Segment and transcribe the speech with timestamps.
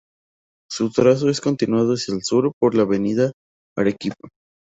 [0.67, 3.33] Su trazo es continuado hacia el Sur por la avenida
[3.77, 4.29] Arequipa.